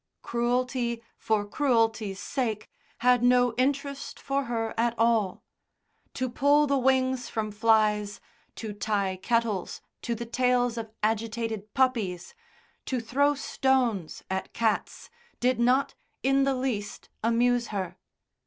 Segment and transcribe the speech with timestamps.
[0.23, 2.67] Cruelty for cruelty's sake
[3.01, 5.43] had no interest for her at all;
[6.15, 8.19] to pull the wings from flies,
[8.55, 12.33] to tie kettles to the tails of agitated puppies,
[12.87, 15.93] to throw stones at cats, did not,
[16.23, 17.95] in the least, amuse her.